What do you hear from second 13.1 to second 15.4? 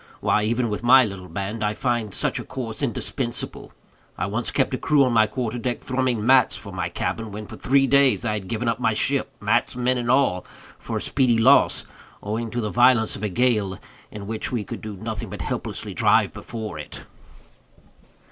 of a gale, in which we could do nothing